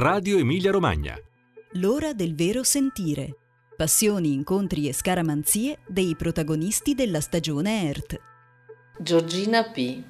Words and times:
Radio 0.00 0.38
Emilia 0.38 0.70
Romagna. 0.70 1.18
L'ora 1.72 2.12
del 2.12 2.36
vero 2.36 2.62
sentire. 2.62 3.34
Passioni, 3.76 4.32
incontri 4.32 4.86
e 4.86 4.92
scaramanzie 4.92 5.78
dei 5.88 6.14
protagonisti 6.14 6.94
della 6.94 7.20
stagione 7.20 7.88
ERT. 7.88 8.20
Giorgina 9.00 9.64
P. 9.72 10.00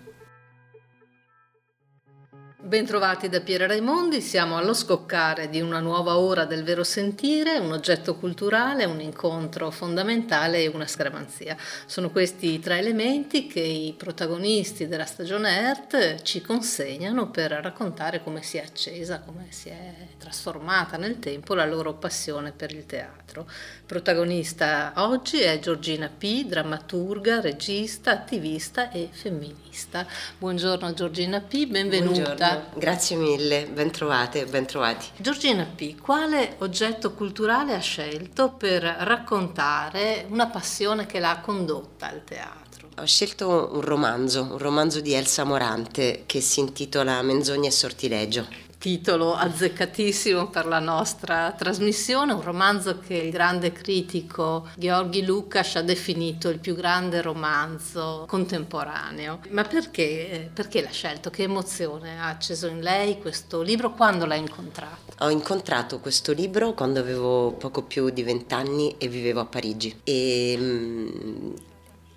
Bentrovati 2.61 3.29
da 3.29 3.41
Piera 3.41 3.69
Raimondi, 3.69 4.21
siamo 4.21 4.57
allo 4.57 4.75
scoccare 4.75 5.49
di 5.49 5.61
una 5.61 5.79
nuova 5.79 6.19
ora 6.19 6.45
del 6.45 6.65
vero 6.65 6.83
sentire, 6.83 7.57
un 7.59 7.71
oggetto 7.71 8.17
culturale, 8.17 8.85
un 8.85 9.01
incontro 9.01 9.71
fondamentale 9.71 10.65
e 10.65 10.67
una 10.67 10.89
scramanzia. 10.89 11.57
Sono 11.87 12.11
questi 12.11 12.59
tre 12.59 12.79
elementi 12.79 13.47
che 13.47 13.61
i 13.61 13.95
protagonisti 13.97 14.89
della 14.89 15.05
stagione 15.05 15.57
ERT 15.57 16.23
ci 16.23 16.41
consegnano 16.41 17.31
per 17.31 17.53
raccontare 17.53 18.25
come 18.25 18.43
si 18.43 18.57
è 18.57 18.63
accesa, 18.63 19.21
come 19.21 19.47
si 19.51 19.69
è 19.69 19.95
trasformata 20.19 20.97
nel 20.97 21.21
tempo 21.21 21.55
la 21.55 21.65
loro 21.65 21.95
passione 21.95 22.51
per 22.51 22.73
il 22.73 22.87
teatro. 22.87 23.49
Protagonista 23.87 24.95
oggi 24.97 25.41
è 25.41 25.61
Giorgina 25.61 26.09
P, 26.09 26.45
drammaturga, 26.45 27.41
regista, 27.41 28.11
attivista 28.11 28.91
e 28.91 29.09
femminista. 29.13 30.05
Buongiorno 30.39 30.93
Giorgina 30.93 31.41
P, 31.41 31.67
benvenuta. 31.67 32.15
Buongiorno. 32.15 32.48
Grazie 32.75 33.17
mille, 33.17 33.67
ben 33.67 33.91
trovate, 33.91 34.45
ben 34.47 34.67
trovati. 34.67 35.07
Giorgina 35.17 35.65
P, 35.65 36.01
quale 36.01 36.57
oggetto 36.59 37.13
culturale 37.13 37.75
ha 37.75 37.81
scelto 37.81 38.51
per 38.51 38.83
raccontare 38.83 40.27
una 40.31 40.47
passione 40.47 41.07
che 41.07 41.19
l'ha 41.19 41.41
condotta 41.41 42.09
al 42.09 42.25
teatro? 42.25 42.89
Ho 42.99 43.07
scelto 43.07 43.71
un 43.73 43.81
romanzo, 43.81 44.43
un 44.43 44.59
romanzo 44.59 45.01
di 45.01 45.13
Elsa 45.13 45.45
Morante 45.45 46.25
che 46.27 46.41
si 46.41 46.61
intitola 46.61 47.23
Menzogna 47.23 47.69
e 47.69 47.73
sortilegio 47.73 48.67
titolo 48.79 49.35
azzeccatissimo 49.35 50.49
per 50.49 50.67
la 50.67 50.79
nostra 50.79 51.53
trasmissione, 51.53 52.33
un 52.33 52.43
romanzo 52.43 53.01
che 53.01 53.15
il 53.15 53.31
grande 53.31 53.73
critico 53.73 54.69
Gheorghi 54.77 55.25
Lukács 55.25 55.77
ha 55.77 55.83
definito 55.83 56.49
il 56.49 56.61
più 56.61 56.75
grande 56.75 57.21
romanzo 57.21 58.25
contemporaneo. 58.29 59.41
Ma 59.51 59.65
perché, 59.65 60.51
perché 60.55 60.81
l'ha 60.81 60.91
scelto? 60.91 61.29
Che 61.31 61.43
emozione 61.43 62.21
ha 62.21 62.29
acceso 62.29 62.69
in 62.69 62.81
lei 62.81 63.19
questo 63.19 63.63
libro? 63.63 63.93
Quando 63.93 64.27
l'ha 64.27 64.37
incontrato? 64.37 65.13
Ho 65.19 65.31
incontrato 65.31 65.99
questo 65.99 66.33
libro 66.33 66.75
quando 66.75 67.01
avevo 67.01 67.53
poco 67.53 67.83
più 67.83 68.11
di 68.11 68.23
vent'anni 68.23 68.95
e 68.99 69.09
vivevo 69.09 69.41
a 69.41 69.47
Parigi 69.47 70.01
e 70.05 70.57
mh, 70.57 70.63
mm, 70.63 71.55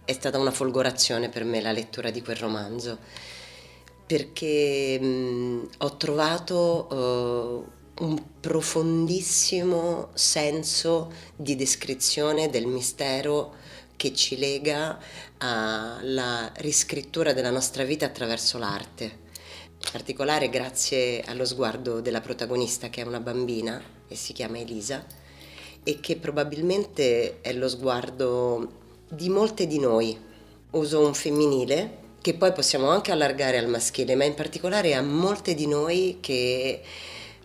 è 0.05 0.13
stata 0.13 0.37
una 0.37 0.51
folgorazione 0.51 1.29
per 1.29 1.43
me 1.43 1.61
la 1.61 1.71
lettura 1.71 2.11
di 2.11 2.21
quel 2.21 2.35
romanzo 2.35 2.99
perché 4.11 4.99
mh, 4.99 5.69
ho 5.77 5.95
trovato 5.95 6.87
uh, 7.97 8.03
un 8.03 8.23
profondissimo 8.41 10.09
senso 10.15 11.13
di 11.33 11.55
descrizione 11.55 12.49
del 12.49 12.65
mistero 12.65 13.53
che 13.95 14.13
ci 14.13 14.37
lega 14.37 14.99
alla 15.37 16.51
riscrittura 16.57 17.31
della 17.31 17.51
nostra 17.51 17.85
vita 17.85 18.05
attraverso 18.05 18.57
l'arte. 18.57 19.03
In 19.05 19.91
particolare 19.93 20.49
grazie 20.49 21.21
allo 21.21 21.45
sguardo 21.45 22.01
della 22.01 22.19
protagonista 22.19 22.89
che 22.89 23.03
è 23.03 23.05
una 23.05 23.21
bambina 23.21 23.81
e 24.09 24.15
si 24.15 24.33
chiama 24.33 24.59
Elisa 24.59 25.05
e 25.83 26.01
che 26.01 26.17
probabilmente 26.17 27.39
è 27.39 27.53
lo 27.53 27.69
sguardo 27.69 28.73
di 29.07 29.29
molte 29.29 29.67
di 29.67 29.79
noi. 29.79 30.19
Uso 30.71 30.99
un 30.99 31.13
femminile 31.13 32.00
che 32.21 32.35
poi 32.35 32.51
possiamo 32.53 32.89
anche 32.89 33.11
allargare 33.11 33.57
al 33.57 33.67
maschile, 33.67 34.15
ma 34.15 34.23
in 34.23 34.35
particolare 34.35 34.93
a 34.93 35.01
molte 35.01 35.55
di 35.55 35.67
noi 35.67 36.17
che 36.21 36.81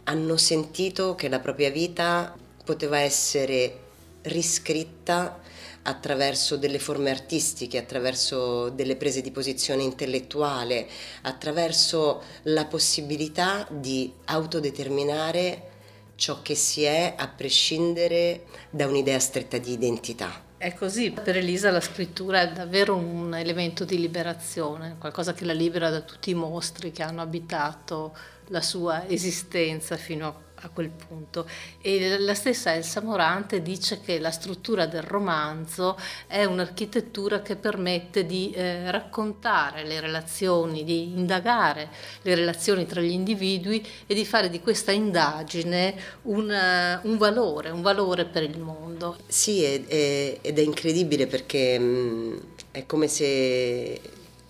hanno 0.05 0.37
sentito 0.37 1.15
che 1.15 1.29
la 1.29 1.41
propria 1.41 1.71
vita 1.71 2.37
poteva 2.63 2.99
essere 2.99 3.85
riscritta 4.23 5.41
attraverso 5.83 6.57
delle 6.57 6.79
forme 6.79 7.11
artistiche, 7.11 7.79
attraverso 7.79 8.69
delle 8.71 8.97
prese 8.97 9.21
di 9.21 9.31
posizione 9.31 9.83
intellettuale, 9.83 10.87
attraverso 11.23 12.23
la 12.45 12.67
possibilità 12.67 13.67
di 13.71 14.13
autodeterminare 14.27 15.71
ciò 16.17 16.43
che 16.43 16.55
si 16.55 16.83
è 16.83 17.15
a 17.17 17.29
prescindere 17.29 18.47
da 18.71 18.87
un'idea 18.87 19.19
stretta 19.19 19.59
di 19.59 19.73
identità. 19.73 20.46
È 20.59 20.73
così, 20.73 21.11
per 21.11 21.37
Elisa 21.37 21.71
la 21.71 21.83
scrittura 21.83 22.41
è 22.41 22.51
davvero 22.51 22.97
un 22.97 23.35
elemento 23.35 23.85
di 23.85 23.99
liberazione, 23.99 24.97
qualcosa 24.99 25.35
che 25.35 25.45
la 25.45 25.53
libera 25.53 25.91
da 25.91 26.01
tutti 26.01 26.31
i 26.31 26.35
mostri 26.35 26.93
che 26.93 27.03
hanno 27.03 27.21
abitato 27.21 28.17
la 28.47 28.63
sua 28.63 29.07
esistenza 29.07 29.97
fino 29.99 30.27
a 30.29 30.46
a 30.63 30.69
quel 30.71 30.91
punto. 30.91 31.49
E 31.81 32.19
la 32.19 32.35
stessa 32.35 32.75
Elsa 32.75 33.01
Morante 33.01 33.63
dice 33.63 34.01
che 34.01 34.19
la 34.19 34.31
struttura 34.31 34.87
del 34.87 35.03
romanzo 35.03 35.99
è 36.27 36.45
un'architettura 36.45 37.43
che 37.43 37.57
permette 37.57 38.25
di 38.25 38.51
eh, 38.51 38.91
raccontare 38.91 39.85
le 39.85 40.01
relazioni, 40.01 40.85
di 40.85 41.13
indagare 41.17 41.89
le 42.23 42.35
relazioni 42.35 42.87
tra 42.87 43.01
gli 43.01 43.11
individui 43.11 43.85
e 44.07 44.15
di 44.15 44.25
fare 44.25 44.49
di 44.49 44.61
questa 44.61 44.93
indagine 44.93 45.95
un, 46.23 46.49
uh, 46.49 47.09
un 47.09 47.17
valore, 47.19 47.71
un 47.71 47.83
valore 47.83 48.25
per 48.25 48.43
il 48.43 48.59
mondo. 48.59 49.17
Sì, 49.27 49.63
è, 49.63 49.85
è, 49.85 50.39
ed 50.41 50.59
è 50.59 50.63
incredibile 50.63 51.27
perché 51.27 51.79
mh, 51.79 51.85
mm, 51.85 52.37
è 52.71 52.87
come 52.87 53.09
se 53.09 54.01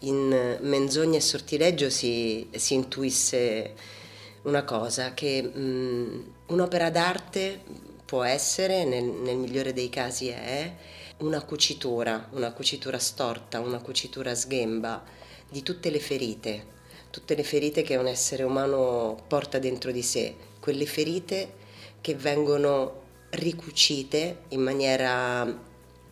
in 0.01 0.59
Menzogna 0.61 1.17
e 1.17 1.21
Sortileggio 1.21 1.91
si, 1.91 2.47
si 2.53 2.75
intuisse 2.75 3.75
una 4.47 4.65
cosa, 4.65 5.15
che 5.15 5.43
mh, 5.43 5.61
mm, 5.61 6.21
un'opera 6.47 6.91
d'arte 6.91 7.61
può 8.05 8.23
essere, 8.23 8.85
nel, 8.85 9.05
nel 9.05 9.37
migliore 9.37 9.73
dei 9.73 9.89
casi 9.89 10.29
è, 10.29 10.73
una 11.19 11.43
cucitura, 11.43 12.29
una 12.33 12.53
cucitura 12.53 12.99
storta, 12.99 13.61
una 13.61 13.81
cucitura 13.81 14.35
sghemba 14.35 15.03
di 15.49 15.63
tutte 15.63 15.91
le 15.91 16.01
ferite, 16.01 16.75
tutte 17.11 17.35
le 17.35 17.43
ferite 17.43 17.83
che 17.83 17.97
un 17.97 18.07
essere 18.07 18.43
umano 18.43 19.17
porta 19.27 19.59
dentro 19.59 19.91
di 19.91 20.03
sé, 20.03 20.35
quelle 20.61 20.87
ferite 20.87 21.65
che 22.01 22.15
vengono 22.15 23.05
ricucite 23.31 24.43
in 24.49 24.61
maniera 24.61 25.65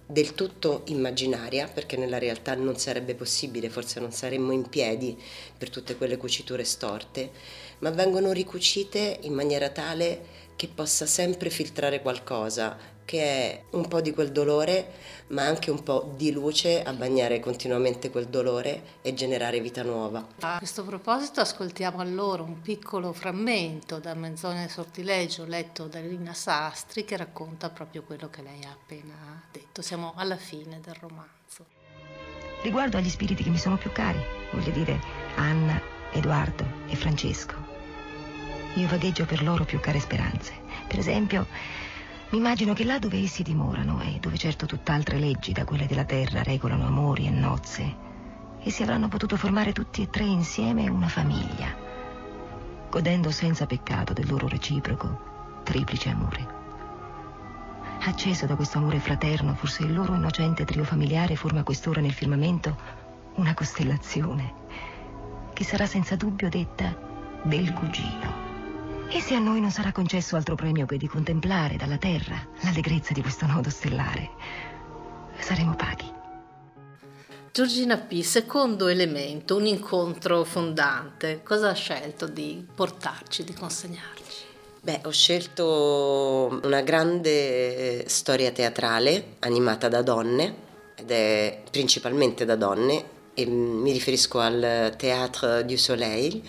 del 0.07 0.35
tutto 0.35 0.83
immaginaria, 0.87 1.67
perché 1.67 1.97
nella 1.97 2.19
realtà 2.19 2.55
non 2.55 2.77
sarebbe 2.77 3.15
possibile, 3.15 3.71
forse 3.71 4.01
non 4.01 4.13
saremmo 4.13 4.53
in 4.53 4.69
piedi 4.69 5.19
per 5.57 5.71
tutte 5.71 5.97
quelle 5.97 6.17
cuciture 6.17 6.65
storte, 6.65 7.31
ma 7.85 7.91
vengono 7.91 8.33
ricucite 8.33 9.19
in 9.25 9.35
maniera 9.35 9.69
tale 9.69 10.33
che 10.57 10.69
possa 10.69 11.05
sempre 11.05 11.51
filtrare 11.51 12.01
qualcosa, 12.01 12.79
che 13.05 13.21
è 13.21 13.63
un 13.73 13.87
po' 13.89 14.01
di 14.01 14.15
quel 14.15 14.33
dolore, 14.33 14.93
ma 15.29 15.43
anche 15.43 15.71
un 15.71 15.83
po' 15.83 16.15
di 16.17 16.33
luce 16.33 16.83
a 16.83 16.95
bagnare 16.95 17.41
continuamente 17.41 18.09
quel 18.09 18.29
dolore 18.29 19.01
e 19.03 19.13
generare 19.13 19.61
vita 19.61 19.83
nuova. 19.83 20.27
A 20.41 20.57
questo 20.57 20.83
proposito 20.83 21.43
ascoltiamo 21.43 22.01
allora 22.01 22.43
un 22.43 22.63
piccolo 22.63 23.13
frammento 23.13 23.99
da 23.99 24.15
Menzogna 24.15 24.65
e 24.65 24.71
Sortileggio 24.71 25.45
letto 25.45 25.87
da 25.87 26.01
Lina 26.01 26.33
Sastri 26.33 27.05
che 27.05 27.19
racconta 27.19 27.69
proprio 27.69 28.03
quello 28.03 28.31
che 28.31 28.41
lei 28.41 28.65
ha 28.65 28.71
appena 28.71 29.43
detto. 29.53 29.83
Siamo 29.83 30.15
alla 30.17 30.39
fine 30.39 30.81
del 30.83 30.95
romanzo. 30.99 31.67
Riguardo 32.63 32.97
agli 32.97 33.11
spiriti 33.11 33.43
che 33.43 33.51
mi 33.51 33.59
sono 33.59 33.77
più 33.77 33.93
cari, 33.93 34.25
voglio 34.53 34.71
dire 34.71 34.99
Anna, 35.35 35.79
Edoardo 36.13 36.65
e 36.87 36.95
Francesco, 36.95 37.64
io 38.75 38.89
vagheggio 38.89 39.25
per 39.25 39.43
loro 39.43 39.65
più 39.65 39.81
care 39.81 40.01
speranze. 40.01 40.53
Per 40.87 40.99
esempio, 40.99 41.47
mi 42.31 42.39
immagino 42.39 42.73
che 42.73 42.85
là 42.85 42.99
dove 42.99 43.23
essi 43.23 43.43
dimorano 43.43 44.01
e 44.03 44.19
dove 44.21 44.37
certo 44.37 44.67
tutt'altre 44.67 45.19
leggi 45.19 45.53
da 45.53 45.65
quelle 45.65 45.87
della 45.87 46.05
terra 46.05 46.43
regolano 46.43 46.87
amori 46.87 47.27
e 47.27 47.31
nozze, 47.31 47.97
essi 48.63 48.83
avranno 48.83 49.09
potuto 49.09 49.37
formare 49.37 49.73
tutti 49.73 50.03
e 50.03 50.11
tre 50.11 50.25
insieme 50.25 50.89
una 50.89 51.09
famiglia, 51.09 51.75
godendo 52.91 53.31
senza 53.31 53.67
peccato 53.67 54.13
del 54.13 54.29
loro 54.29 54.49
reciproco, 54.49 55.61
triplice 55.63 56.09
amore. 56.09 56.63
Acceso 58.01 58.47
da 58.47 58.57
questo 58.57 58.79
amore 58.79 58.99
fraterno, 58.99 59.55
forse 59.55 59.85
il 59.85 59.95
loro 59.95 60.15
innocente 60.15 60.65
trio 60.65 60.85
familiare 60.85 61.37
forma 61.37 61.63
quest'ora 61.63 62.01
nel 62.01 62.13
firmamento 62.13 62.77
una 63.37 63.55
costellazione 63.55 64.53
che 65.53 65.65
sarà 65.65 65.87
senza 65.87 66.17
dubbio 66.17 66.49
detta 66.49 66.95
del 67.45 67.73
cugino. 67.73 68.44
E 69.09 69.21
se 69.21 69.35
a 69.35 69.39
noi 69.39 69.61
non 69.61 69.71
sarà 69.71 69.93
concesso 69.93 70.37
altro 70.37 70.55
premio 70.55 70.87
che 70.87 70.97
di 70.97 71.07
contemplare 71.07 71.77
dalla 71.77 71.99
Terra 71.99 72.47
l'allegrezza 72.63 73.13
di 73.13 73.23
questo 73.23 73.47
nodo 73.47 73.71
stellare, 73.71 74.31
saremo 75.39 75.75
paghi. 75.77 76.13
Giorgina 77.53 77.97
P, 77.97 78.21
secondo 78.23 78.89
elemento, 78.89 79.57
un 79.57 79.67
incontro 79.67 80.43
fondante, 80.43 81.43
cosa 81.45 81.69
ha 81.69 81.75
scelto 81.75 82.27
di 82.27 82.67
portarci, 82.75 83.45
di 83.45 83.55
consegnarci? 83.55 84.43
Beh, 84.81 85.01
ho 85.05 85.11
scelto 85.11 86.61
una 86.65 86.81
grande 86.81 88.09
storia 88.09 88.51
teatrale 88.51 89.37
animata 89.39 89.89
da 89.89 90.03
donne, 90.03 90.55
ed 90.97 91.11
è 91.11 91.63
principalmente 91.71 92.45
da 92.45 92.57
donne, 92.57 93.05
e 93.35 93.47
mi 93.47 93.93
riferisco 93.93 94.41
al 94.41 94.95
Théâtre 94.97 95.65
du 95.65 95.77
Soleil, 95.77 96.43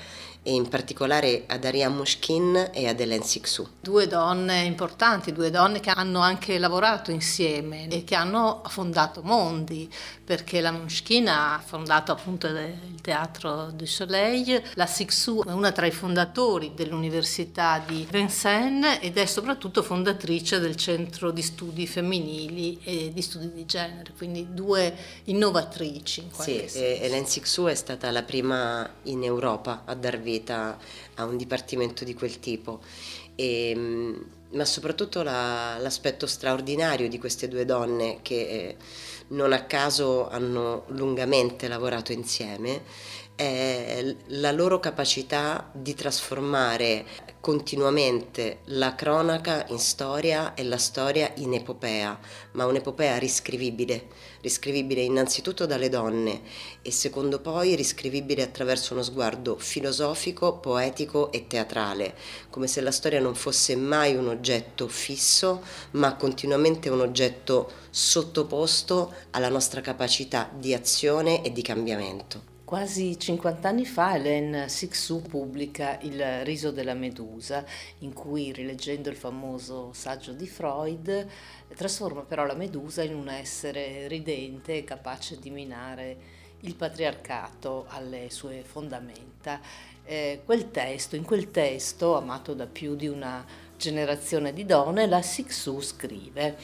e 0.47 0.53
in 0.53 0.69
particolare 0.69 1.45
ad 1.47 1.65
Ariane 1.65 1.95
Mushkin 1.95 2.69
e 2.71 2.87
ad 2.87 2.99
Hélène 2.99 3.23
Sixou. 3.23 3.67
Due 3.79 4.05
donne 4.05 4.61
importanti, 4.61 5.33
due 5.33 5.49
donne 5.49 5.79
che 5.79 5.89
hanno 5.89 6.19
anche 6.19 6.59
lavorato 6.59 7.09
insieme 7.09 7.87
e 7.87 8.03
che 8.03 8.13
hanno 8.13 8.61
fondato 8.67 9.23
mondi, 9.23 9.91
perché 10.23 10.61
la 10.61 10.71
Mushkin 10.71 11.27
ha 11.29 11.59
fondato 11.65 12.11
appunto 12.11 12.45
il 12.45 13.01
Teatro 13.01 13.71
du 13.71 13.85
Soleil, 13.85 14.61
la 14.75 14.85
Sixou 14.85 15.43
è 15.43 15.51
una 15.51 15.71
tra 15.71 15.87
i 15.87 15.91
fondatori 15.91 16.73
dell'Università 16.75 17.83
di 17.83 18.07
Vincennes 18.07 18.99
ed 19.01 19.17
è 19.17 19.25
soprattutto 19.25 19.81
fondatrice 19.81 20.59
del 20.59 20.75
Centro 20.75 21.31
di 21.31 21.41
Studi 21.41 21.87
Femminili 21.87 22.79
e 22.83 23.11
di 23.11 23.21
Studi 23.23 23.51
di 23.51 23.65
Genere, 23.65 24.11
quindi 24.15 24.47
due 24.51 24.95
innovatrici. 25.23 26.21
In 26.21 26.31
sì, 26.33 26.65
senso. 26.67 26.77
Hélène 26.77 27.25
Sixou 27.25 27.65
è 27.65 27.75
stata 27.75 28.11
la 28.11 28.21
prima 28.21 28.87
in 29.03 29.23
Europa 29.23 29.81
a 29.85 29.95
dar 29.95 30.19
vita 30.35 30.77
a 31.15 31.23
un 31.25 31.37
dipartimento 31.37 32.03
di 32.03 32.13
quel 32.13 32.39
tipo. 32.39 32.79
E, 33.35 33.73
mm, 33.75 34.15
ma 34.51 34.65
soprattutto 34.65 35.21
la, 35.21 35.77
l'aspetto 35.79 36.27
straordinario 36.27 37.09
di 37.09 37.19
queste 37.19 37.47
due 37.47 37.65
donne 37.65 38.19
che 38.21 38.35
eh, 38.35 38.75
non 39.29 39.51
a 39.53 39.63
caso 39.63 40.29
hanno 40.29 40.83
lungamente 40.89 41.67
lavorato 41.67 42.11
insieme 42.11 42.83
è 43.35 44.15
la 44.27 44.51
loro 44.51 44.79
capacità 44.79 45.69
di 45.73 45.93
trasformare 45.93 47.05
continuamente 47.41 48.61
la 48.65 48.95
cronaca 48.95 49.65
in 49.67 49.77
storia 49.77 50.53
e 50.53 50.63
la 50.63 50.77
storia 50.77 51.31
in 51.35 51.53
epopea, 51.53 52.17
ma 52.53 52.65
un'epopea 52.65 53.17
riscrivibile, 53.17 54.07
riscrivibile 54.41 55.01
innanzitutto 55.01 55.65
dalle 55.65 55.89
donne 55.89 56.41
e 56.81 56.91
secondo 56.91 57.41
poi 57.41 57.75
riscrivibile 57.75 58.41
attraverso 58.41 58.93
uno 58.93 59.03
sguardo 59.03 59.57
filosofico, 59.57 60.57
poetico 60.57 61.31
e 61.31 61.45
teatrale, 61.45 62.15
come 62.49 62.67
se 62.67 62.81
la 62.81 62.91
storia 62.91 63.19
non 63.19 63.35
fosse 63.35 63.75
mai 63.75 64.15
un 64.15 64.29
oggetto 64.29 64.87
fisso, 64.87 65.61
ma 65.91 66.15
continuamente 66.15 66.89
un 66.89 67.01
oggetto 67.01 67.69
sottoposto 67.89 69.13
alla 69.31 69.49
nostra 69.49 69.81
capacità 69.81 70.49
di 70.51 70.73
azione 70.73 71.43
e 71.43 71.51
di 71.51 71.61
cambiamento. 71.61 72.54
Quasi 72.65 73.19
50 73.19 73.69
anni 73.69 73.85
fa 73.85 74.15
Hélène 74.15 74.67
Sixou 74.69 75.21
pubblica 75.21 75.99
Il 76.01 76.43
riso 76.43 76.71
della 76.71 76.95
medusa, 76.95 77.63
in 77.99 78.11
cui, 78.11 78.51
rileggendo 78.51 79.07
il 79.07 79.15
famoso 79.15 79.93
saggio 79.93 80.31
di 80.31 80.47
Freud, 80.47 81.27
trasforma 81.75 82.21
però 82.21 82.43
la 82.43 82.55
medusa 82.55 83.03
in 83.03 83.13
un 83.13 83.29
essere 83.29 84.07
ridente 84.07 84.83
capace 84.83 85.37
di 85.37 85.51
minare 85.51 86.17
il 86.61 86.73
patriarcato 86.73 87.85
alle 87.89 88.31
sue 88.31 88.63
fondamenta. 88.65 89.61
Eh, 90.03 90.41
quel 90.43 90.71
testo, 90.71 91.15
in 91.15 91.23
quel 91.23 91.51
testo, 91.51 92.17
amato 92.17 92.55
da 92.55 92.65
più 92.65 92.95
di 92.95 93.07
una 93.07 93.45
generazione 93.77 94.53
di 94.53 94.65
donne, 94.65 95.05
la 95.05 95.21
Sixou 95.21 95.81
scrive 95.81 96.57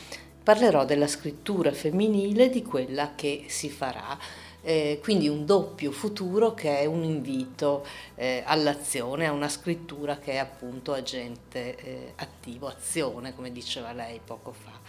Parlerò 0.44 0.86
della 0.86 1.06
scrittura 1.06 1.72
femminile, 1.72 2.50
di 2.50 2.64
quella 2.64 3.14
che 3.14 3.46
si 3.48 3.70
farà 3.70 4.18
eh, 4.62 5.00
quindi 5.02 5.28
un 5.28 5.46
doppio 5.46 5.92
futuro 5.92 6.54
che 6.54 6.80
è 6.80 6.86
un 6.86 7.04
invito 7.04 7.86
eh, 8.16 8.44
all'azione, 8.46 9.28
a 9.28 9.32
una 9.32 9.50
scrittura 9.50 10.18
che 10.18 10.34
è 10.34 10.38
appunto 10.38 10.94
agente 10.94 11.76
eh, 11.78 12.14
attivo, 12.16 12.68
azione, 12.68 13.34
come 13.36 13.52
diceva 13.52 13.92
lei 13.92 14.20
poco 14.24 14.52
fa. 14.52 14.80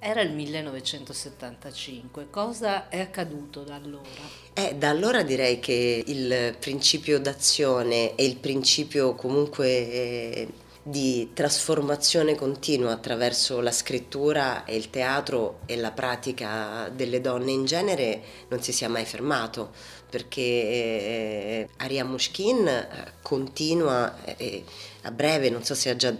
Era 0.00 0.20
il 0.20 0.30
1975, 0.30 2.28
cosa 2.30 2.88
è 2.88 3.00
accaduto 3.00 3.64
da 3.64 3.74
allora? 3.74 4.08
Eh, 4.54 4.76
da 4.76 4.90
allora 4.90 5.22
direi 5.22 5.58
che 5.58 6.04
il 6.06 6.56
principio 6.58 7.18
d'azione 7.18 8.14
e 8.14 8.24
il 8.24 8.36
principio 8.36 9.16
comunque 9.16 9.66
eh, 9.68 10.48
di 10.88 11.32
trasformazione 11.34 12.34
continua 12.34 12.92
attraverso 12.92 13.60
la 13.60 13.70
scrittura 13.72 14.64
e 14.64 14.74
il 14.74 14.88
teatro 14.88 15.58
e 15.66 15.76
la 15.76 15.90
pratica 15.90 16.88
delle 16.88 17.20
donne 17.20 17.50
in 17.50 17.66
genere 17.66 18.22
non 18.48 18.62
si 18.62 18.72
sia 18.72 18.88
mai 18.88 19.04
fermato 19.04 19.70
perché 20.08 20.40
eh, 20.40 21.68
Aria 21.76 22.06
Mushkin 22.06 22.66
eh, 22.66 23.12
continua 23.20 24.16
eh, 24.24 24.64
a 25.02 25.10
breve, 25.10 25.50
non 25.50 25.62
so 25.62 25.74
se 25.74 25.90
ha 25.90 25.96
già 25.96 26.14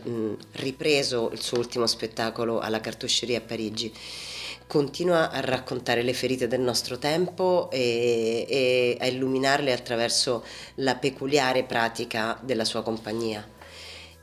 ripreso 0.53 1.31
il 1.32 1.41
suo 1.41 1.56
ultimo 1.56 1.87
spettacolo 1.87 2.61
alla 2.61 2.81
Cartosceria 2.81 3.38
a 3.38 3.43
Parigi 3.43 3.91
continua 4.67 5.31
a 5.31 5.41
raccontare 5.41 6.03
le 6.03 6.12
ferite 6.12 6.47
del 6.47 6.61
nostro 6.61 6.99
tempo 6.99 7.70
e, 7.70 8.44
e 8.47 8.99
a 9.00 9.06
illuminarle 9.06 9.73
attraverso 9.73 10.44
la 10.75 10.94
peculiare 10.97 11.62
pratica 11.65 12.38
della 12.43 12.67
sua 12.67 12.82
compagnia 12.82 13.56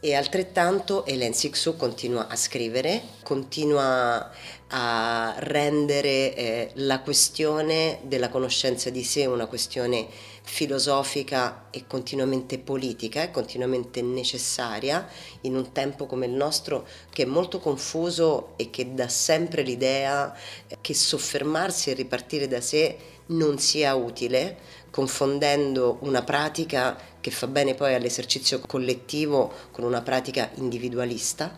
e 0.05 0.13
altrettanto 0.13 1.03
Hélène 1.07 1.33
Sixou 1.33 1.75
continua 1.75 2.27
a 2.27 2.35
scrivere, 2.35 3.01
continua 3.23 4.29
a 4.67 5.33
rendere 5.39 6.35
eh, 6.35 6.71
la 6.75 6.99
questione 6.99 8.01
della 8.03 8.29
conoscenza 8.29 8.91
di 8.91 9.03
sé 9.03 9.25
una 9.25 9.47
questione 9.47 10.07
filosofica 10.43 11.69
e 11.71 11.87
continuamente 11.87 12.59
politica 12.59 13.23
e 13.23 13.31
continuamente 13.31 14.03
necessaria 14.03 15.07
in 15.41 15.55
un 15.55 15.71
tempo 15.71 16.05
come 16.05 16.27
il 16.27 16.33
nostro 16.33 16.85
che 17.09 17.23
è 17.23 17.25
molto 17.25 17.57
confuso 17.57 18.53
e 18.57 18.69
che 18.69 18.93
dà 18.93 19.07
sempre 19.07 19.63
l'idea 19.63 20.37
che 20.81 20.93
soffermarsi 20.93 21.89
e 21.89 21.95
ripartire 21.95 22.47
da 22.47 22.61
sé 22.61 22.95
non 23.27 23.57
sia 23.57 23.95
utile, 23.95 24.57
confondendo 24.91 25.97
una 26.01 26.21
pratica 26.23 26.95
che 27.25 27.31
fa 27.31 27.47
bene 27.47 27.73
poi 27.73 27.95
all'esercizio 27.95 28.59
collettivo 28.59 29.51
con 29.71 29.83
una 29.83 30.03
pratica 30.03 30.51
individualista, 30.57 31.57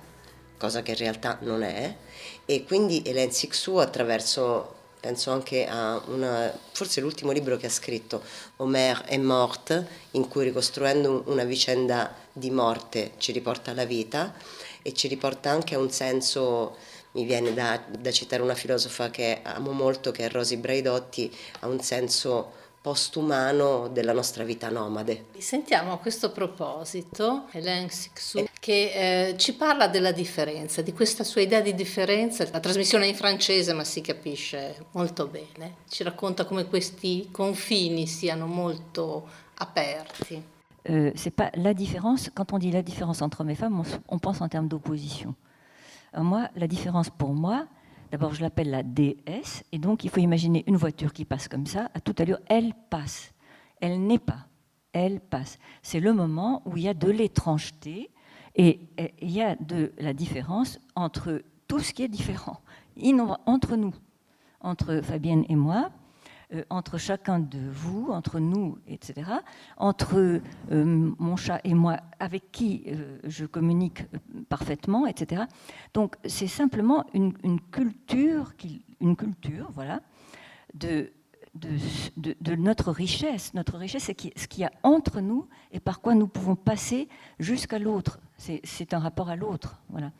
cosa 0.57 0.81
che 0.81 0.91
in 0.91 0.97
realtà 0.97 1.39
non 1.41 1.61
è, 1.61 1.93
e 2.45 2.63
quindi 2.63 3.01
Hélène 3.01 3.31
Sixou 3.31 3.75
attraverso 3.75 4.75
penso 5.01 5.29
anche 5.31 5.67
a 5.67 6.01
una, 6.07 6.57
forse 6.71 7.01
l'ultimo 7.01 7.33
libro 7.33 7.57
che 7.57 7.65
ha 7.65 7.69
scritto, 7.69 8.23
Homer 8.55 9.01
è 9.01 9.17
morte, 9.17 9.85
in 10.11 10.29
cui 10.29 10.45
ricostruendo 10.45 11.23
una 11.25 11.43
vicenda 11.43 12.15
di 12.31 12.49
morte 12.49 13.11
ci 13.17 13.33
riporta 13.33 13.71
alla 13.71 13.83
vita 13.83 14.33
e 14.81 14.93
ci 14.93 15.09
riporta 15.09 15.49
anche 15.49 15.75
a 15.75 15.79
un 15.79 15.91
senso, 15.91 16.77
mi 17.11 17.25
viene 17.25 17.53
da, 17.53 17.83
da 17.89 18.11
citare 18.11 18.41
una 18.41 18.55
filosofa 18.55 19.09
che 19.09 19.41
amo 19.43 19.73
molto, 19.73 20.11
che 20.11 20.27
è 20.27 20.29
Rosy 20.29 20.55
Braidotti, 20.55 21.29
a 21.59 21.67
un 21.67 21.81
senso 21.81 22.53
postumano 22.87 23.89
della 23.89 24.13
nostra 24.13 24.45
vita 24.45 24.69
nomade. 24.69 25.25
Sentiamo 25.39 25.91
a 25.91 25.97
questo 25.97 26.31
proposito 26.31 27.47
Hélène 27.51 27.89
Sixou 27.89 28.47
che 28.61 29.31
eh, 29.31 29.37
ci 29.37 29.55
parla 29.55 29.89
della 29.89 30.13
differenza, 30.13 30.81
di 30.81 30.93
questa 30.93 31.25
sua 31.25 31.41
idea 31.41 31.59
di 31.59 31.75
differenza. 31.75 32.47
La 32.49 32.61
trasmissione 32.61 33.03
è 33.03 33.07
in 33.09 33.15
francese 33.15 33.73
ma 33.73 33.83
si 33.83 33.99
capisce 33.99 34.85
molto 34.91 35.27
bene. 35.27 35.79
Ci 35.89 36.03
racconta 36.03 36.45
come 36.45 36.65
questi 36.67 37.27
confini 37.29 38.07
siano 38.07 38.45
molto 38.45 39.27
aperti. 39.55 40.41
Euh, 40.89 41.11
c'est 41.13 41.35
pas 41.35 41.49
la 41.55 41.73
différence. 41.73 42.31
Quand 42.33 42.53
on 42.53 42.57
dit 42.57 42.71
la 42.71 42.81
différence 42.81 43.21
entre 43.21 43.41
hommes 43.41 43.49
et 43.49 43.57
femmes, 43.57 43.77
on, 43.77 43.83
on 44.07 44.17
pense 44.17 44.39
en 44.39 44.47
termes 44.47 44.69
d'opposition. 44.69 45.35
Moi, 46.15 46.49
la 46.55 46.67
différence 46.67 47.09
pour 47.09 47.33
moi, 47.33 47.67
D'abord, 48.11 48.33
je 48.33 48.41
l'appelle 48.41 48.69
la 48.69 48.83
DS, 48.83 49.63
et 49.71 49.79
donc 49.79 50.03
il 50.03 50.09
faut 50.09 50.19
imaginer 50.19 50.63
une 50.67 50.77
voiture 50.77 51.13
qui 51.13 51.25
passe 51.25 51.47
comme 51.47 51.65
ça, 51.65 51.89
à 51.93 51.99
toute 51.99 52.21
allure, 52.21 52.39
elle 52.47 52.73
passe. 52.89 53.33
Elle 53.81 54.01
n'est 54.05 54.19
pas, 54.19 54.47
elle 54.93 55.19
passe. 55.19 55.59
C'est 55.81 55.99
le 55.99 56.13
moment 56.13 56.61
où 56.65 56.77
il 56.77 56.83
y 56.83 56.87
a 56.87 56.93
de 56.93 57.11
l'étrangeté 57.11 58.09
et 58.55 58.79
il 59.21 59.29
y 59.29 59.41
a 59.41 59.55
de 59.55 59.93
la 59.99 60.13
différence 60.13 60.79
entre 60.95 61.43
tout 61.67 61.79
ce 61.79 61.93
qui 61.93 62.03
est 62.03 62.07
différent. 62.07 62.61
Entre 63.45 63.75
nous, 63.75 63.93
entre 64.61 65.01
Fabienne 65.03 65.45
et 65.49 65.55
moi, 65.55 65.91
entre 66.69 66.97
chacun 66.97 67.39
de 67.39 67.59
vous, 67.69 68.07
entre 68.09 68.39
nous, 68.39 68.77
etc., 68.87 69.29
entre 69.75 70.41
euh, 70.71 71.13
mon 71.19 71.35
chat 71.35 71.59
et 71.63 71.73
moi, 71.73 71.99
avec 72.19 72.51
qui 72.51 72.83
euh, 72.87 73.19
je 73.25 73.45
communique 73.45 74.03
parfaitement, 74.47 75.07
etc. 75.07 75.43
Donc 75.93 76.15
c'est 76.25 76.47
simplement 76.47 77.05
une, 77.13 77.33
culture, 77.71 78.53
une 79.01 79.15
culture, 79.17 79.69
voilà, 79.73 80.01
de, 80.73 81.11
de, 81.53 82.55
notre 82.55 82.91
richesse. 82.91 83.53
Notre 83.53 83.77
richesse, 83.77 84.03
c'est 84.03 84.39
ce 84.39 84.47
qu'il 84.47 84.61
y 84.61 84.65
a 84.65 84.71
entre 84.83 85.19
nous 85.19 85.47
et 85.71 85.81
par 85.81 85.99
quoi 85.99 86.15
nous 86.15 86.27
pouvons 86.27 86.55
passer 86.55 87.09
jusqu'à 87.39 87.79
l'autre. 87.79 88.19
C'est 88.37 88.93
un 88.93 88.99
rapport 88.99 89.29
à 89.29 89.35
l'autre, 89.35 89.81
voilà. 89.89 90.11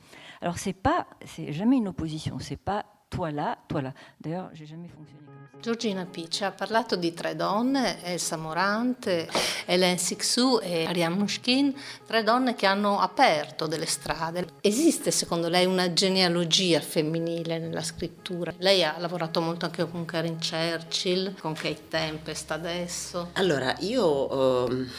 Alors 0.42 0.58
c'est 0.58 0.74
pas, 0.74 1.08
c'est 1.26 1.54
jamais 1.54 1.78
une 1.78 1.88
opposition. 1.88 2.40
C'est 2.40 2.58
pas 2.58 2.86
toi 3.10 3.32
là, 3.32 3.58
toi 3.68 3.82
là. 3.82 3.94
D'ailleurs, 4.20 4.50
j'ai 4.54 4.66
jamais 4.66 4.88
fonctionné 4.88 5.26
comme 5.26 5.36
ça. 5.52 5.60
Giorgina 5.60 6.06
Picci 6.06 6.44
ha 6.44 6.52
parlato 6.52 6.96
di 6.96 7.14
tre 7.14 7.36
donne, 7.36 8.04
Elsa 8.04 8.38
Morante, 8.38 9.28
Hélène 9.66 9.98
Sixou 9.98 10.60
e 10.62 10.86
Ariane 10.86 11.16
Mushkin, 11.16 11.74
tre 12.06 12.24
donne 12.24 12.54
che 12.54 12.68
hanno 12.68 13.00
aperto 13.00 13.66
delle 13.66 13.88
strade. 13.88 14.48
Esiste 14.62 15.10
secondo 15.12 15.50
lei 15.50 15.66
una 15.66 15.94
genealogia 15.94 16.80
femminile 16.80 17.58
nella 17.58 17.82
scrittura? 17.82 18.54
Lei 18.58 18.84
ha 18.84 18.98
lavorato 19.00 19.42
molto 19.42 19.66
anche 19.66 19.90
con 19.90 20.06
Karen 20.06 20.38
Churchill, 20.38 21.40
con 21.40 21.54
Kate 21.54 21.88
Tempest 21.88 22.52
adesso. 22.52 23.30
Allora, 23.34 23.76
io... 23.80 24.66
Um 24.66 24.90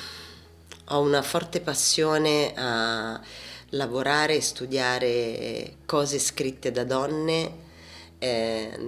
ho 0.91 1.01
una 1.01 1.21
forte 1.21 1.61
passione 1.61 2.55
a 2.57 3.21
lavorare 3.71 4.37
e 4.37 4.41
studiare 4.41 5.77
cose 5.85 6.19
scritte 6.19 6.71
da 6.71 6.85
donne 6.85 7.67
eh, 8.19 8.79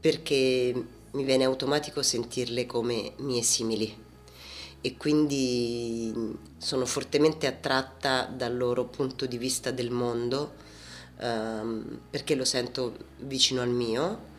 perché 0.00 0.84
mi 1.12 1.24
viene 1.24 1.44
automatico 1.44 2.02
sentirle 2.02 2.66
come 2.66 3.12
mie 3.18 3.42
simili 3.42 4.02
e 4.80 4.96
quindi 4.96 6.36
sono 6.58 6.84
fortemente 6.84 7.46
attratta 7.46 8.24
dal 8.24 8.56
loro 8.56 8.84
punto 8.84 9.24
di 9.26 9.38
vista 9.38 9.70
del 9.70 9.90
mondo 9.90 10.54
ehm, 11.18 12.00
perché 12.10 12.34
lo 12.34 12.44
sento 12.44 12.96
vicino 13.20 13.62
al 13.62 13.70
mio 13.70 14.32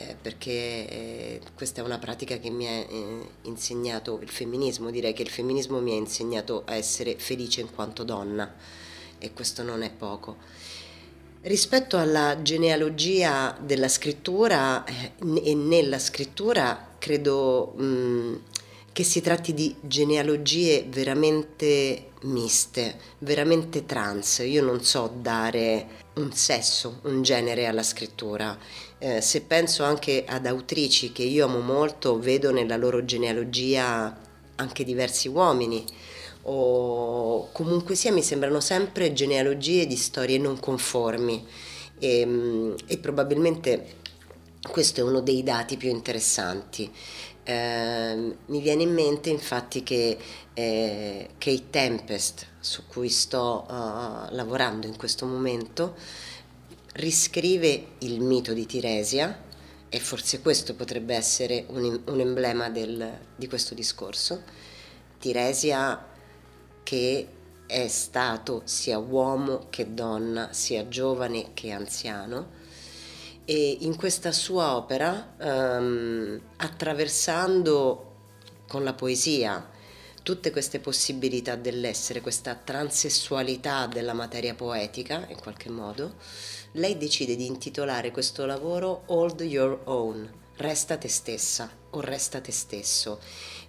eh, 0.00 0.16
perché 0.20 0.50
eh, 0.50 1.40
questa 1.54 1.82
è 1.82 1.84
una 1.84 1.98
pratica 1.98 2.38
che 2.38 2.48
mi 2.48 2.66
ha 2.66 2.70
eh, 2.70 3.28
insegnato 3.42 4.18
il 4.22 4.30
femminismo, 4.30 4.90
direi 4.90 5.12
che 5.12 5.22
il 5.22 5.28
femminismo 5.28 5.80
mi 5.80 5.92
ha 5.92 5.96
insegnato 5.96 6.62
a 6.64 6.74
essere 6.74 7.18
felice 7.18 7.60
in 7.60 7.70
quanto 7.74 8.02
donna 8.02 8.54
e 9.18 9.32
questo 9.34 9.62
non 9.62 9.82
è 9.82 9.90
poco. 9.90 10.38
Rispetto 11.42 11.96
alla 11.96 12.42
genealogia 12.42 13.56
della 13.58 13.88
scrittura 13.88 14.84
eh, 14.84 15.12
e 15.42 15.54
nella 15.54 15.98
scrittura 15.98 16.96
credo 16.98 17.72
mh, 17.76 17.82
mm, 17.82 18.34
che 18.92 19.02
si 19.04 19.22
tratti 19.22 19.54
di 19.54 19.74
genealogie 19.80 20.84
veramente 20.86 22.10
miste, 22.24 22.94
veramente 23.20 23.86
trans. 23.86 24.42
Io 24.44 24.62
non 24.62 24.84
so 24.84 25.10
dare 25.18 25.86
un 26.16 26.30
sesso, 26.34 27.00
un 27.04 27.22
genere 27.22 27.66
alla 27.66 27.82
scrittura. 27.82 28.58
Eh, 28.98 29.22
se 29.22 29.40
penso 29.40 29.82
anche 29.82 30.26
ad 30.26 30.44
autrici 30.44 31.10
che 31.10 31.22
io 31.22 31.46
amo 31.46 31.60
molto, 31.60 32.18
vedo 32.18 32.52
nella 32.52 32.76
loro 32.76 33.02
genealogia 33.06 34.14
anche 34.56 34.84
diversi 34.84 35.28
uomini 35.28 35.86
o 36.42 37.48
comunque 37.52 37.94
sia 37.94 38.12
mi 38.12 38.22
sembrano 38.22 38.60
sempre 38.60 39.12
genealogie 39.12 39.86
di 39.86 39.96
storie 39.96 40.38
non 40.38 40.58
conformi 40.58 41.46
e, 41.98 42.26
mm, 42.26 42.74
e 42.86 42.98
probabilmente 42.98 43.98
questo 44.70 45.00
è 45.00 45.02
uno 45.02 45.20
dei 45.20 45.42
dati 45.42 45.76
più 45.76 45.88
interessanti. 45.90 46.90
Eh, 47.42 48.36
mi 48.46 48.60
viene 48.60 48.82
in 48.82 48.92
mente 48.92 49.30
infatti 49.30 49.82
che 49.82 50.16
eh, 50.52 51.28
Kate 51.38 51.70
Tempest, 51.70 52.46
su 52.60 52.86
cui 52.86 53.08
sto 53.08 53.64
uh, 53.66 54.34
lavorando 54.34 54.86
in 54.86 54.96
questo 54.96 55.24
momento, 55.24 55.94
riscrive 56.94 57.86
il 57.98 58.20
mito 58.20 58.52
di 58.52 58.66
Tiresia 58.66 59.48
e 59.88 59.98
forse 59.98 60.40
questo 60.40 60.74
potrebbe 60.74 61.14
essere 61.14 61.64
un, 61.68 62.00
un 62.04 62.20
emblema 62.20 62.68
del, 62.68 63.18
di 63.34 63.48
questo 63.48 63.74
discorso. 63.74 64.42
Tiresia 65.18 66.09
che 66.90 67.28
è 67.68 67.86
stato 67.86 68.62
sia 68.64 68.98
uomo 68.98 69.68
che 69.70 69.94
donna, 69.94 70.52
sia 70.52 70.88
giovane 70.88 71.50
che 71.54 71.70
anziano, 71.70 72.48
e 73.44 73.76
in 73.82 73.94
questa 73.94 74.32
sua 74.32 74.74
opera, 74.74 75.36
um, 75.38 76.40
attraversando 76.56 78.14
con 78.66 78.82
la 78.82 78.92
poesia 78.92 79.70
tutte 80.24 80.50
queste 80.50 80.80
possibilità 80.80 81.54
dell'essere, 81.54 82.20
questa 82.20 82.56
transessualità 82.56 83.86
della 83.86 84.12
materia 84.12 84.56
poetica, 84.56 85.28
in 85.28 85.38
qualche 85.40 85.70
modo, 85.70 86.14
lei 86.72 86.98
decide 86.98 87.36
di 87.36 87.46
intitolare 87.46 88.10
questo 88.10 88.44
lavoro 88.46 89.02
Hold 89.06 89.42
Your 89.42 89.82
Own, 89.84 90.39
resta 90.60 90.98
te 90.98 91.08
stessa 91.08 91.70
o 91.90 92.00
resta 92.00 92.40
te 92.40 92.52
stesso. 92.52 93.18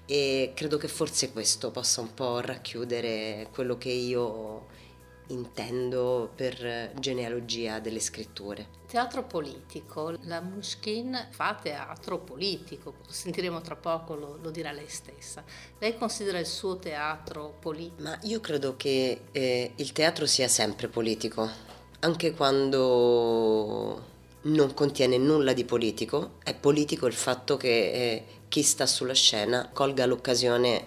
E 0.06 0.52
credo 0.54 0.78
che 0.78 0.88
forse 0.88 1.32
questo 1.32 1.72
possa 1.72 2.02
un 2.02 2.14
po' 2.14 2.42
racchiudere 2.42 3.48
quello 3.54 3.78
che 3.78 3.90
io 3.90 4.68
intendo 5.28 6.30
per 6.36 6.92
genealogia 7.00 7.80
delle 7.80 8.02
scritture. 8.02 8.80
Teatro 8.88 9.24
politico, 9.24 10.14
la 10.24 10.42
Mushkin 10.42 11.28
fa 11.30 11.58
teatro 11.62 12.20
politico, 12.20 12.96
lo 13.06 13.12
sentiremo 13.12 13.62
tra 13.62 13.78
poco, 13.78 14.16
lo, 14.16 14.38
lo, 14.42 14.50
dirà 14.52 14.74
lei 14.74 14.90
stessa. 14.90 15.46
Lei 15.80 15.98
considera 15.98 16.40
il 16.40 16.46
suo 16.46 16.78
teatro 16.78 17.56
politico? 17.58 18.04
Ma 18.04 18.20
io 18.24 18.42
credo 18.42 18.76
che 18.76 19.22
eh, 19.32 19.72
il 19.74 19.92
teatro 19.94 20.26
sia 20.26 20.50
sempre 20.50 20.90
politico, 20.90 21.50
anche 22.00 22.34
quando 22.34 24.10
non 24.44 24.74
contiene 24.74 25.18
nulla 25.18 25.54
di 25.54 25.66
politico, 25.66 26.38
è 26.44 26.54
politico 26.56 27.06
il 27.06 27.14
fatto 27.14 27.58
che 27.58 27.92
eh, 27.92 28.24
chi 28.50 28.64
sta 28.64 28.86
sulla 28.86 29.14
scena 29.14 29.70
colga 29.72 30.06
l'occasione 30.06 30.84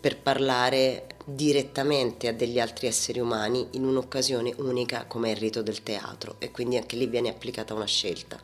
per 0.00 0.18
parlare 0.18 1.06
direttamente 1.24 2.26
a 2.28 2.32
degli 2.32 2.58
altri 2.58 2.88
esseri 2.88 3.20
umani 3.20 3.68
in 3.72 3.84
un'occasione 3.84 4.52
unica 4.58 5.04
come 5.06 5.30
il 5.30 5.36
rito 5.36 5.62
del 5.62 5.82
teatro 5.82 6.36
e 6.38 6.50
quindi 6.50 6.76
anche 6.76 6.96
lì 6.96 7.06
viene 7.06 7.28
applicata 7.28 7.74
una 7.74 7.86
scelta. 7.86 8.40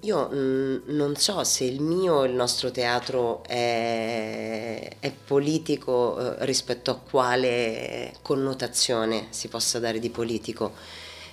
Io 0.00 0.28
mm, 0.32 0.76
non 0.86 1.16
so 1.16 1.42
se 1.44 1.64
il 1.64 1.80
mio, 1.80 2.24
il 2.24 2.32
nostro 2.32 2.70
teatro 2.70 3.42
è, 3.44 4.96
è 5.00 5.12
politico 5.12 6.18
eh, 6.18 6.44
rispetto 6.44 6.90
a 6.90 6.96
quale 6.96 8.14
connotazione 8.22 9.28
si 9.30 9.48
possa 9.48 9.78
dare 9.78 9.98
di 9.98 10.10
politico. 10.10 10.72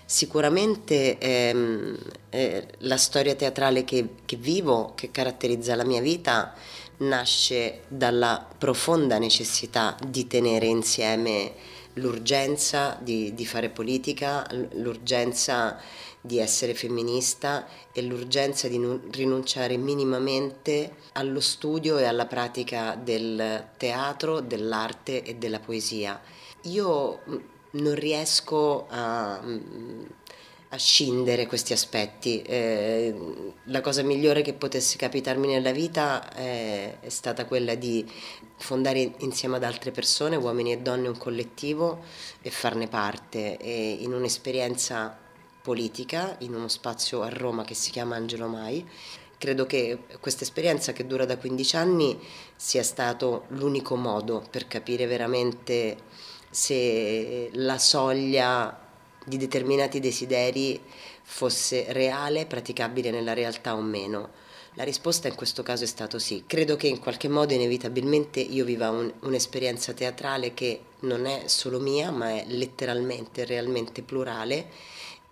Sicuramente 0.05 1.17
ehm, 1.17 1.97
eh, 2.29 2.67
la 2.79 2.97
storia 2.97 3.35
teatrale 3.35 3.83
che, 3.83 4.15
che 4.25 4.35
vivo, 4.35 4.93
che 4.95 5.11
caratterizza 5.11 5.75
la 5.75 5.85
mia 5.85 6.01
vita, 6.01 6.53
nasce 6.97 7.81
dalla 7.87 8.45
profonda 8.57 9.17
necessità 9.17 9.95
di 10.07 10.27
tenere 10.27 10.67
insieme 10.67 11.53
l'urgenza 11.93 12.97
di, 13.01 13.33
di, 13.33 13.45
fare 13.45 13.69
politica, 13.69 14.47
l'urgenza 14.73 15.77
di 16.19 16.39
essere 16.39 16.73
femminista 16.73 17.67
e 17.91 18.01
l'urgenza 18.01 18.67
di 18.67 18.79
non 18.79 19.01
rinunciare 19.11 19.77
minimamente 19.77 20.95
allo 21.13 21.39
studio 21.39 21.97
e 21.97 22.05
alla 22.05 22.25
pratica 22.25 22.95
del 22.95 23.67
teatro, 23.77 24.39
dell'arte 24.39 25.23
e 25.23 25.35
della 25.35 25.59
poesia. 25.59 26.19
Io 26.63 27.19
non 27.73 27.95
riesco 27.95 28.87
a 28.89 29.39
mm, 29.43 30.03
a 30.73 30.77
scindere 30.77 31.45
questi 31.45 31.71
aspetti. 31.71 32.41
Eh, 32.41 33.13
la 33.65 33.81
cosa 33.81 34.01
migliore 34.01 34.41
che 34.41 34.53
potesse 34.53 34.97
capitarmi 34.97 35.47
nella 35.47 35.71
vita 35.71 36.33
è, 36.33 36.97
è, 36.99 37.09
stata 37.09 37.45
quella 37.45 37.75
di 37.75 38.03
fondare 38.57 39.13
insieme 39.19 39.57
ad 39.57 39.63
altre 39.63 39.91
persone, 39.91 40.35
uomini 40.35 40.71
e 40.71 40.79
donne, 40.79 41.07
un 41.07 41.17
collettivo 41.17 42.01
e 42.41 42.49
farne 42.49 42.87
parte 42.87 43.57
e 43.57 43.97
in 43.99 44.13
un'esperienza 44.13 45.15
politica, 45.61 46.35
in 46.39 46.55
uno 46.55 46.67
spazio 46.67 47.21
a 47.21 47.29
Roma 47.29 47.63
che 47.63 47.75
si 47.75 47.91
chiama 47.91 48.15
Angelo 48.15 48.47
Mai. 48.47 48.83
Credo 49.37 49.67
che 49.67 49.99
questa 50.19 50.43
esperienza 50.43 50.91
che 50.91 51.05
dura 51.05 51.25
da 51.25 51.37
15 51.37 51.75
anni 51.75 52.19
sia 52.55 52.81
stato 52.81 53.43
l'unico 53.49 53.95
modo 53.95 54.43
per 54.49 54.67
capire 54.67 55.05
veramente 55.05 55.97
se 56.53 57.49
la 57.53 57.79
soglia 57.79 58.79
di 59.25 59.37
determinati 59.37 59.99
desideri 59.99 60.79
fosse 61.23 61.85
reale, 61.89 62.45
praticabile 62.45 63.09
nella 63.09 63.33
realtà 63.33 63.75
o 63.75 63.81
meno. 63.81 64.29
La 64.75 64.83
risposta 64.83 65.27
in 65.27 65.35
questo 65.35 65.63
caso 65.63 65.83
è 65.83 65.87
stato 65.87 66.19
sì. 66.19 66.43
Credo 66.45 66.75
che 66.75 66.87
in 66.87 66.99
qualche 66.99 67.27
modo 67.27 67.53
inevitabilmente 67.53 68.39
io 68.39 68.65
viva 68.65 68.89
un, 68.89 69.11
un'esperienza 69.21 69.93
teatrale 69.93 70.53
che 70.53 70.81
non 71.01 71.25
è 71.25 71.43
solo 71.47 71.79
mia, 71.79 72.11
ma 72.11 72.29
è 72.29 72.45
letteralmente, 72.47 73.45
realmente 73.45 74.01
plurale 74.01 74.67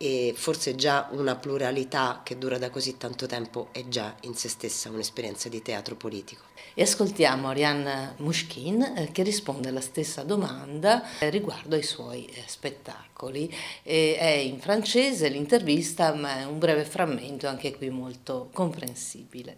e 0.02 0.34
forse 0.36 0.74
già 0.74 1.10
una 1.12 1.36
pluralità 1.36 2.22
che 2.24 2.36
dura 2.40 2.58
da 2.58 2.72
così 2.72 2.98
tanto 2.98 3.28
tempo 3.28 3.68
è 3.72 3.88
già 3.88 4.16
in 4.22 4.34
se 4.34 4.50
stessa 4.50 4.90
un'esperienza 4.90 5.48
di 5.48 5.62
teatro 5.62 5.96
politico. 5.96 6.42
E 6.74 6.82
ascoltiamo 6.82 7.50
Ariane 7.50 8.16
Mushkin 8.18 8.82
eh, 8.82 9.12
che 9.12 9.22
risponde 9.22 9.70
alla 9.70 9.80
stessa 9.80 10.24
domanda 10.24 11.20
eh, 11.20 11.30
riguardo 11.30 11.76
ai 11.76 11.84
suoi 11.84 12.26
eh, 12.26 12.42
spettacoli. 12.48 13.54
E 13.84 14.18
è 14.18 14.30
in 14.30 14.60
francese 14.60 15.30
l'intervista, 15.30 16.16
ma 16.16 16.40
è 16.40 16.46
un 16.46 16.58
breve 16.58 16.84
frammento 16.84 17.48
anche 17.48 17.78
qui 17.78 17.92
molto 17.92 18.50
comprensibile. 18.54 19.56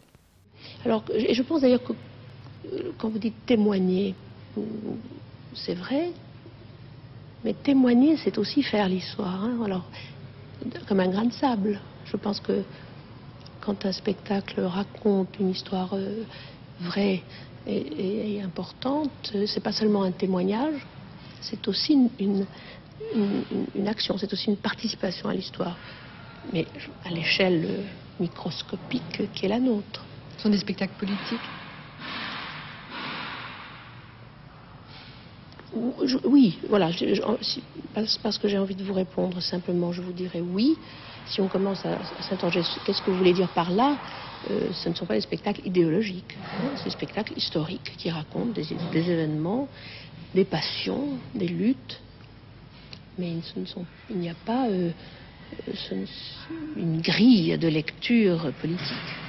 Alors, 0.83 1.03
je 1.09 1.41
pense 1.43 1.61
d'ailleurs 1.61 1.83
que 1.83 1.93
euh, 1.93 2.91
quand 2.97 3.09
vous 3.09 3.19
dites 3.19 3.45
témoigner, 3.45 4.13
c'est 5.53 5.75
vrai, 5.75 6.11
mais 7.45 7.55
témoigner, 7.63 8.17
c'est 8.17 8.37
aussi 8.37 8.61
faire 8.61 8.89
l'histoire. 8.89 9.45
Hein. 9.45 9.61
Alors, 9.63 9.85
comme 10.87 10.99
un 10.99 11.09
grain 11.09 11.25
de 11.25 11.33
sable. 11.33 11.79
Je 12.05 12.17
pense 12.17 12.39
que 12.39 12.63
quand 13.61 13.85
un 13.85 13.91
spectacle 13.91 14.61
raconte 14.61 15.39
une 15.39 15.49
histoire 15.49 15.93
euh, 15.93 16.23
vraie 16.81 17.23
et, 17.65 18.35
et, 18.35 18.41
importante, 18.41 19.33
c'est 19.45 19.63
pas 19.63 19.71
seulement 19.71 20.03
un 20.03 20.11
témoignage, 20.11 20.85
c'est 21.39 21.65
aussi 21.69 21.97
une, 22.19 22.45
une 23.75 23.87
action, 23.87 24.17
c'est 24.17 24.31
aussi 24.33 24.49
une 24.49 24.57
participation 24.57 25.29
à 25.29 25.33
l'histoire, 25.33 25.77
mais 26.51 26.65
à 27.05 27.09
l'échelle 27.09 27.85
microscopique 28.19 29.31
qui 29.33 29.45
est 29.45 29.49
la 29.49 29.59
nôtre. 29.59 30.05
Ce 30.37 30.43
sont 30.43 30.49
des 30.49 30.57
spectacles 30.57 30.97
politiques 30.99 31.39
oui, 36.25 36.59
voilà, 36.69 36.91
parce 38.21 38.37
que 38.37 38.47
j'ai 38.47 38.57
envie 38.57 38.75
de 38.75 38.83
vous 38.83 38.93
répondre 38.93 39.41
simplement, 39.41 39.91
je 39.91 40.01
vous 40.01 40.13
dirais 40.13 40.41
oui. 40.41 40.77
Si 41.25 41.39
on 41.41 41.47
commence 41.47 41.85
à, 41.85 41.93
à 41.93 42.21
s'interroger, 42.21 42.61
qu'est-ce 42.83 43.01
que 43.01 43.09
vous 43.09 43.17
voulez 43.17 43.33
dire 43.33 43.49
par 43.49 43.71
là 43.71 43.97
euh, 44.51 44.71
Ce 44.73 44.89
ne 44.89 44.93
sont 44.93 45.05
pas 45.05 45.15
des 45.15 45.21
spectacles 45.21 45.61
idéologiques, 45.65 46.37
c'est 46.75 46.85
des 46.85 46.89
spectacles 46.89 47.33
historiques 47.37 47.93
qui 47.97 48.09
racontent 48.09 48.51
des, 48.51 48.73
événements, 49.09 49.67
des 50.35 50.45
passions, 50.45 51.17
des 51.33 51.47
luttes. 51.47 52.01
Mais 53.17 53.33
il 54.09 54.17
n'y 54.17 54.29
a 54.29 54.35
pas 54.45 54.67
euh, 54.67 54.91
une 56.75 57.01
grille 57.01 57.57
de 57.57 57.67
lecture 57.67 58.51
politique. 58.59 59.22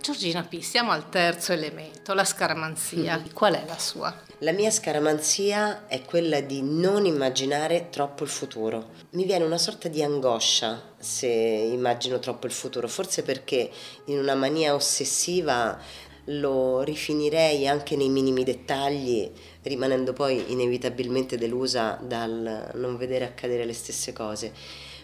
Giorgina 0.00 0.42
P, 0.42 0.60
siamo 0.60 0.92
al 0.92 1.10
terzo 1.10 1.52
elemento, 1.52 2.14
la 2.14 2.24
scaramanzia. 2.24 3.18
Mm. 3.18 3.32
Qual 3.34 3.54
è 3.54 3.62
la 3.66 3.78
sua? 3.78 4.18
La 4.38 4.52
mia 4.52 4.70
scaramanzia 4.70 5.86
è 5.86 6.02
quella 6.02 6.40
di 6.40 6.62
non 6.62 7.04
immaginare 7.04 7.90
troppo 7.90 8.24
il 8.24 8.30
futuro. 8.30 8.92
Mi 9.10 9.24
viene 9.24 9.44
una 9.44 9.58
sorta 9.58 9.88
di 9.88 10.02
angoscia 10.02 10.94
se 10.98 11.26
immagino 11.26 12.18
troppo 12.18 12.46
il 12.46 12.52
futuro, 12.52 12.88
forse 12.88 13.22
perché 13.22 13.70
in 14.06 14.18
una 14.18 14.34
mania 14.34 14.74
ossessiva 14.74 15.78
lo 16.24 16.80
rifinirei 16.80 17.68
anche 17.68 17.94
nei 17.94 18.08
minimi 18.08 18.42
dettagli, 18.42 19.30
rimanendo 19.62 20.14
poi 20.14 20.50
inevitabilmente 20.50 21.36
delusa 21.36 21.98
dal 22.02 22.70
non 22.74 22.96
vedere 22.96 23.26
accadere 23.26 23.66
le 23.66 23.74
stesse 23.74 24.14
cose, 24.14 24.52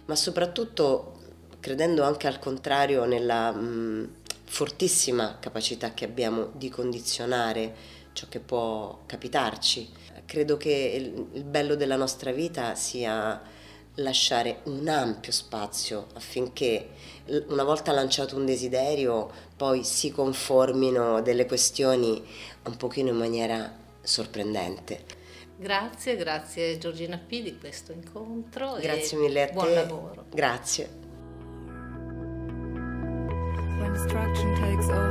ma 0.07 0.17
soprattutto 0.17 1.19
credendo 1.61 2.03
anche 2.03 2.26
al 2.26 2.38
contrario 2.38 3.05
nella 3.05 3.50
mh, 3.53 3.67
mm, 3.67 4.05
fortissima 4.47 5.38
capacità 5.38 5.93
che 5.93 6.05
abbiamo 6.05 6.50
di 6.55 6.69
condizionare 6.69 7.75
ciò 8.12 8.26
che 8.29 8.41
può 8.41 9.03
capitarci. 9.07 9.91
Credo 10.25 10.57
che 10.57 11.26
il, 11.33 11.45
bello 11.45 11.75
della 11.75 11.97
nostra 11.97 12.33
vita 12.33 12.75
sia 12.75 13.41
lasciare 13.97 14.61
un 14.65 14.88
ampio 14.88 15.33
spazio 15.33 16.09
affinché 16.15 16.91
una 17.49 17.65
volta 17.65 17.93
lanciato 17.93 18.37
un 18.37 18.45
desiderio 18.45 19.31
poi 19.57 19.85
si 19.85 20.11
conformino 20.11 21.23
delle 21.23 21.47
questioni 21.47 22.23
un 22.65 22.76
pochino 22.76 23.11
in 23.11 23.17
maniera 23.17 23.73
sorprendente. 24.03 25.05
Grazie, 25.59 26.17
grazie 26.17 26.76
Giorgina 26.76 27.19
P 27.19 27.43
di 27.43 27.59
questo 27.59 27.93
incontro. 27.93 28.76
Grazie 28.81 29.19
mille 29.19 29.43
a 29.43 29.47
te. 29.47 29.53
Buon 29.53 29.73
lavoro. 29.73 30.25
Grazie. 30.31 31.05
destruction 33.97 34.55
takes 34.57 34.91
over. 34.91 35.06